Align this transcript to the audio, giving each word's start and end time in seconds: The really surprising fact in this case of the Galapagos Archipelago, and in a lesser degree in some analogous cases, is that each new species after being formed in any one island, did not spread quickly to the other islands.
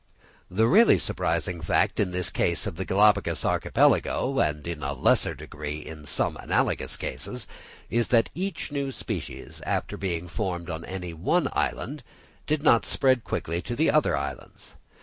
The 0.49 0.65
really 0.65 0.97
surprising 0.97 1.61
fact 1.61 1.99
in 1.99 2.09
this 2.09 2.31
case 2.31 2.65
of 2.65 2.75
the 2.75 2.85
Galapagos 2.85 3.45
Archipelago, 3.45 4.39
and 4.39 4.65
in 4.65 4.81
a 4.81 4.93
lesser 4.93 5.35
degree 5.35 5.77
in 5.85 6.07
some 6.07 6.37
analogous 6.37 6.97
cases, 6.97 7.45
is 7.87 8.07
that 8.07 8.31
each 8.33 8.71
new 8.71 8.91
species 8.91 9.61
after 9.63 9.97
being 9.97 10.27
formed 10.27 10.71
in 10.71 10.83
any 10.85 11.13
one 11.13 11.49
island, 11.53 12.01
did 12.47 12.63
not 12.63 12.83
spread 12.87 13.23
quickly 13.23 13.61
to 13.61 13.75
the 13.75 13.91
other 13.91 14.17
islands. 14.17 14.73